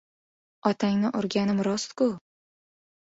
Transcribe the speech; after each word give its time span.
Otangni 0.69 1.11
urganim 1.21 1.61
rost-ku! 1.71 2.11